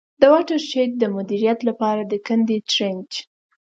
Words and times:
د 0.19 0.21
واټر 0.33 0.59
شید 0.69 0.91
د 0.97 1.03
مدیریت 1.15 1.59
له 1.67 1.73
پاره 1.79 2.03
د 2.07 2.13
کندي 2.25 2.57
Trench. 2.71 3.13